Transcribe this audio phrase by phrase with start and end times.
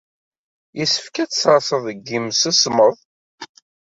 [0.77, 2.95] Yessefk ad t-sserseɣ deg yimsismeḍ?